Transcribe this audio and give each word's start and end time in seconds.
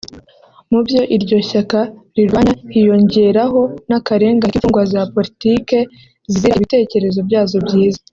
Mu 0.71 0.79
byo 0.85 1.01
iryo 1.15 1.37
shyaka 1.49 1.79
rirwanya 2.15 2.53
hiyongeraho 2.73 3.61
n’akarengane 3.87 4.51
k’imfungwa 4.53 4.83
za 4.93 5.01
politike 5.13 5.77
zizira 6.31 6.53
ibitekerezo 6.57 7.19
byazo 7.29 7.57
byiza 7.65 8.01